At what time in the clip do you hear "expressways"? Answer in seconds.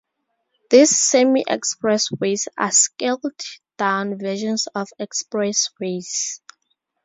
4.99-6.39